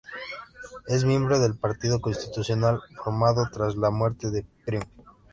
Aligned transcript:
Es 0.87 1.05
miembro 1.05 1.37
del 1.39 1.59
Partido 1.59 2.01
Constitucional, 2.01 2.81
formado 3.03 3.47
tras 3.53 3.75
la 3.75 3.91
muerte 3.91 4.31
de 4.31 4.43
Prim. 4.65 4.81